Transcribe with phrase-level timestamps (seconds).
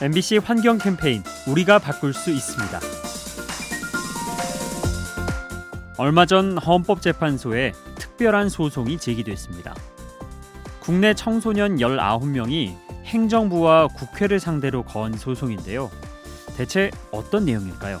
[0.00, 2.78] MBC 환경 캠페인 우리가 바꿀 수 있습니다.
[5.96, 9.74] 얼마 전 헌법재판소에 특별한 소송이 제기됐습니다.
[10.78, 12.76] 국내 청소년 19명이
[13.06, 15.90] 행정부와 국회를 상대로 건 소송인데요.
[16.56, 18.00] 대체 어떤 내용일까요?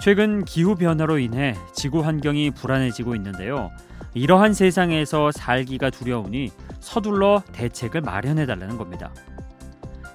[0.00, 3.70] 최근 기후 변화로 인해 지구 환경이 불안해지고 있는데요.
[4.14, 6.50] 이러한 세상에서 살기가 두려우니
[6.80, 9.12] 서둘러 대책을 마련해 달라는 겁니다.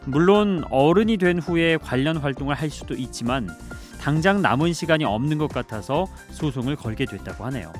[0.05, 3.49] 물론 어른이 된 후에 관련 활동을 할 수도 있지만
[3.99, 7.73] 당장 남은 시간이 없는 것 같아서 소송을 걸게 됐다고 하네요.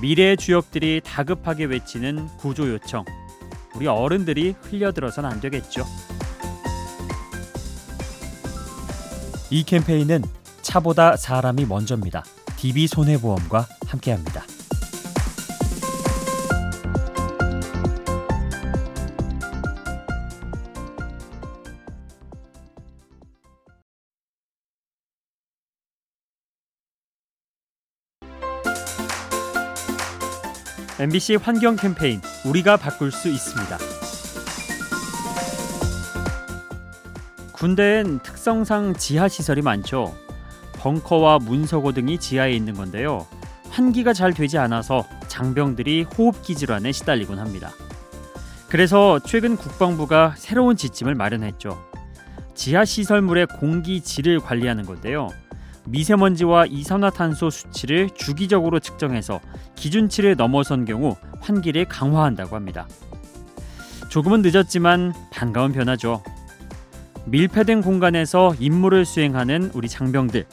[0.00, 3.04] 미래의 주역들이 다급하게 외치는 구조 요청.
[3.76, 5.84] 우리 어른들이 흘려들어선 안 되겠죠.
[9.50, 10.22] 이 캠페인은
[10.62, 12.24] 차보다 사람이 먼저입니다.
[12.56, 14.44] DB 손해보험과 함께합니다.
[31.00, 33.78] MBC 환경 캠페인 우리가 바꿀 수 있습니다.
[37.52, 40.14] 군대엔 특성상 지하 시설이 많죠.
[40.74, 43.26] 벙커와 문서고 등이 지하에 있는 건데요.
[43.70, 47.70] 환기가 잘 되지 않아서 장병들이 호흡기 질환에 시달리곤 합니다.
[48.68, 51.82] 그래서 최근 국방부가 새로운 지침을 마련했죠.
[52.54, 55.30] 지하 시설물의 공기 질을 관리하는 건데요.
[55.90, 59.40] 미세먼지와 이산화탄소 수치를 주기적으로 측정해서
[59.74, 62.86] 기준치를 넘어선 경우 환기를 강화한다고 합니다.
[64.08, 66.22] 조금은 늦었지만 반가운 변화죠.
[67.26, 70.46] 밀폐된 공간에서 임무를 수행하는 우리 장병들,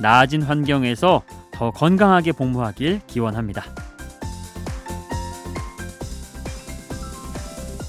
[0.00, 3.64] 나아진 환경에서 더 건강하게 복무하길 기원합니다.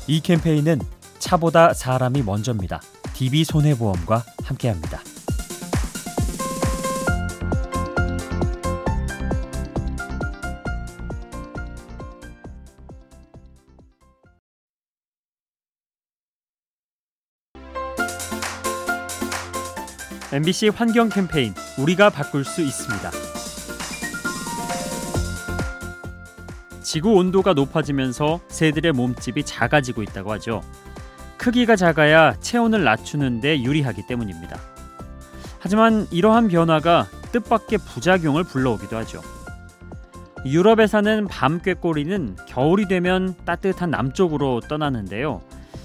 [0.07, 0.79] 이 캠페인은
[1.19, 2.81] 차보다 사람이 먼저입니다.
[3.13, 5.01] DB 손해보험과 함께합니다.
[20.33, 23.11] MBC 환경 캠페인 우리가 바꿀 수 있습니다.
[26.81, 30.61] 지구 온도가 높아지면서 새들의 몸집이 작아지고 있다고 하죠.
[31.35, 34.57] 크기가 작아야 체온을 낮추는데 유리하기 때문입니다.
[35.59, 39.21] 하지만 이러한 변화가 뜻밖의 부작용을 불러오기도 하죠.
[40.45, 45.41] 유럽에 사는 밤꾀꼬리는 겨울이 되면 따뜻한 남쪽으로 떠나는데요.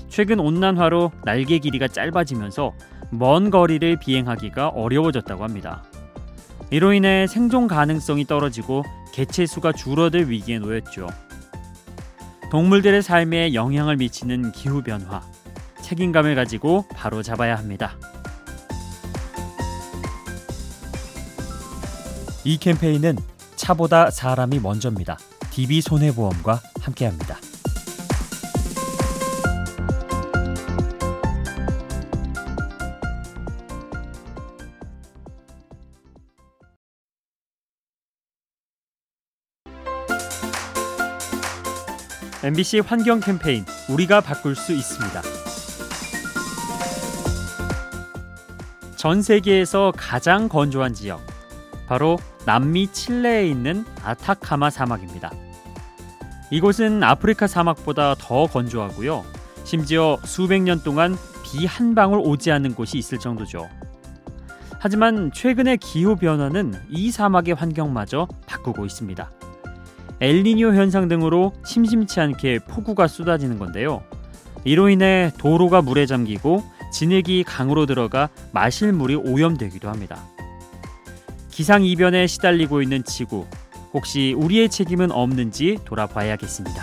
[0.08, 2.72] 최근 온난화로 날개 길이가 짧아지면서
[3.11, 5.84] 먼 거리를 비행하기가 어려워졌다고 합니다.
[6.71, 11.09] 이로 인해 생존 가능성이 떨어지고 개체 수가 줄어들 위기에 놓였죠.
[12.50, 15.22] 동물들의 삶에 영향을 미치는 기후 변화,
[15.83, 17.97] 책임감을 가지고 바로 잡아야 합니다.
[22.44, 23.17] 이 캠페인은
[23.56, 25.19] 차보다 사람이 먼저입니다.
[25.50, 27.38] DB 손해보험과 함께합니다.
[42.46, 45.20] MBC 환경 캠페인 우리가 바꿀 수 있습니다.
[48.94, 51.20] 전 세계에서 가장 건조한 지역
[51.88, 55.32] 바로 남미 칠레에 있는 아타카마 사막입니다.
[56.52, 59.24] 이곳은 아프리카 사막보다 더 건조하고요.
[59.64, 63.68] 심지어 수백 년 동안 비 한 방울 오지 않는 곳이 있을 정도죠.
[64.78, 69.32] 하지만 최근의 기후 변화는 이 사막의 환경마저 바꾸고 있습니다.
[70.21, 74.03] 엘니뇨 현상 등으로 심심치 않게 폭우가 쏟아지는 건데요.
[74.65, 80.22] 이로 인해 도로가 물에 잠기고 진흙이 강으로 들어가 마실 물이 오염되기도 합니다.
[81.50, 83.47] 기상 이변에 시달리고 있는 지구,
[83.93, 86.82] 혹시 우리의 책임은 없는지 돌아봐야겠습니다.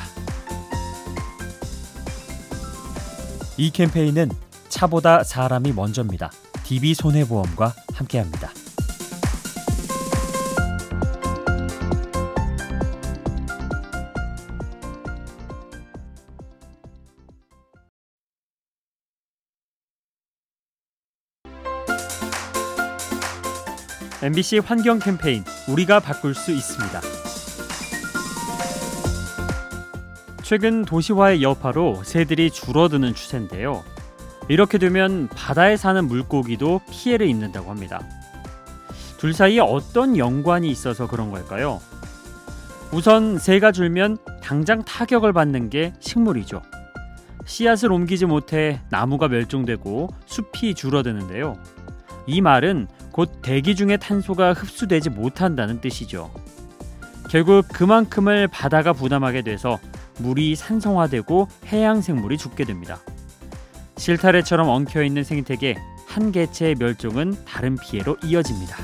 [3.57, 4.29] 이 캠페인은
[4.69, 6.31] 차보다 사람이 먼저입니다.
[6.63, 8.49] DB 손해보험과 함께합니다.
[24.23, 27.01] MBC 환경 캠페인 우리가 바꿀 수 있습니다.
[30.43, 33.83] 최근 도시화의 여파로 새들이 줄어드는 추세인데요.
[34.47, 37.99] 이렇게 되면 바다에 사는 물고기도 피해를 입는다고 합니다.
[39.17, 41.81] 둘 사이에 어떤 연관이 있어서 그런 걸까요?
[42.93, 46.61] 우선 새가 줄면 당장 타격을 받는 게 식물이죠.
[47.45, 51.57] 씨앗을 옮기지 못해 나무가 멸종되고 숲이 줄어드는데요.
[52.25, 56.31] 이 말은 곧 대기 중의 탄소가 흡수되지 못한다는 뜻이죠.
[57.29, 59.79] 결국 그만큼을 바다가 부담하게 돼서
[60.17, 62.99] 물이 산성화되고 해양 생물이 죽게 됩니다.
[63.97, 65.77] 실타래처럼 엉켜 있는 생태계
[66.07, 68.77] 한 개체의 멸종은 다른 피해로 이어집니다.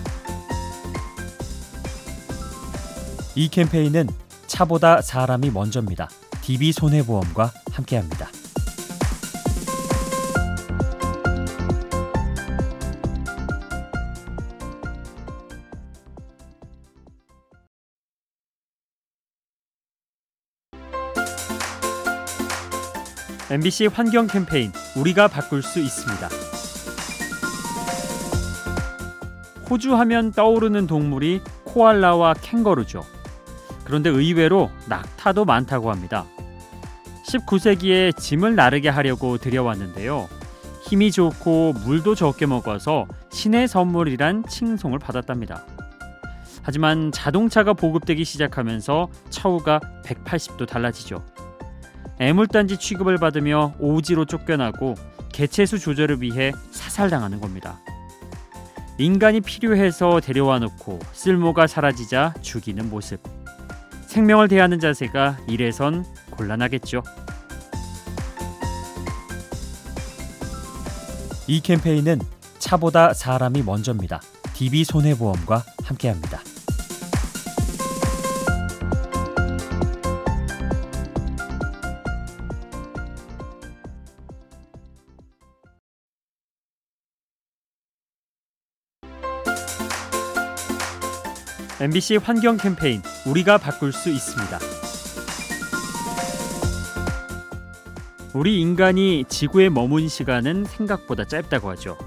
[3.36, 4.08] 이 캠페인은
[4.48, 6.08] 차보다 사람이 먼저입니다.
[6.42, 8.30] DB 손해보험과 함께합니다.
[23.52, 26.30] MBC 환경 캠페인 우리가 바꿀 수 있습니다.
[29.68, 33.04] 호주 하면 떠오르는 동물이 코알라와 캥거루죠.
[33.86, 36.26] 그런데 의외로 낙타도 많다고 합니다.
[37.26, 40.30] 19세기에 짐을 나르게 하려고 들여왔는데요.
[40.84, 45.66] 힘이 좋고 물도 적게 먹어서 신의 선물이란 칭송을 받았답니다.
[46.62, 51.24] 하지만 자동차가 보급되기 시작하면서 처우가 180도 달라지죠.
[52.20, 54.96] 애물단지 취급을 받으며 오지로 쫓겨나고
[55.32, 57.80] 개체수 조절을 위해 사살당하는 겁니다.
[58.98, 63.22] 인간이 필요해서 데려와 놓고 쓸모가 사라지자 죽이는 모습.
[64.08, 67.04] 생명을 대하는 자세가 이래선 곤란하겠죠.
[71.48, 72.20] 이 캠페인은
[72.60, 74.22] 차보다 사람이 먼저입니다.
[74.54, 76.42] DB 손해보험과 함께합니다.
[91.82, 94.60] MBC 환경 캠페인 우리가 바꿀 수 있습니다.
[98.34, 101.98] 우리 인간이 지구에 머문 시간은 생각보다 짧다고 하죠.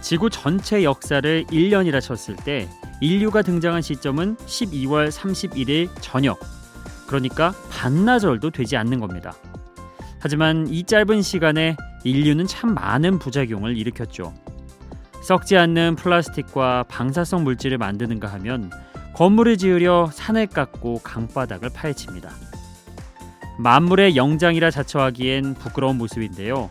[0.00, 2.66] 지구 전체 역사를 1년이라 쳤을 때
[3.02, 6.40] 인류가 등장한 시점은 12월 31일 저녁.
[7.06, 9.34] 그러니까 반나절도 되지 않는 겁니다.
[10.18, 14.32] 하지만 이 짧은 시간에 인류는 참 많은 부작용을 일으켰죠.
[15.22, 18.70] 썩지 않는 플라스틱과 방사성 물질을 만드는가 하면
[19.14, 22.30] 건물을 지으려 산을 깎고 강바닥을 파헤칩니다.
[23.58, 26.70] 만물의 영장이라 자처하기엔 부끄러운 모습인데요.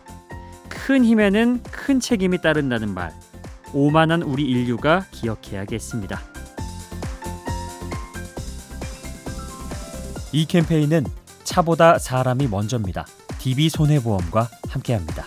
[0.68, 3.12] 큰 힘에는 큰 책임이 따른다는 말.
[3.72, 6.20] 오만한 우리 인류가 기억해야겠습니다.
[10.32, 11.04] 이 캠페인은
[11.44, 13.06] 차보다 사람이 먼저입니다.
[13.38, 15.24] DB 손해보험과 함께합니다.